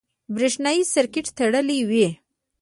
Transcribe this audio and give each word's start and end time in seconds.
برېښنایي 0.35 0.83
سرکټ 0.93 1.25
تړلی 1.37 1.79
وي. 1.89 2.07